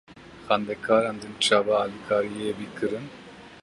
Xwendekarên 0.45 1.17
din 1.21 1.33
çawa 1.45 1.75
alîkariya 1.83 2.51
wî 2.59 2.67
kirin? 2.77 3.05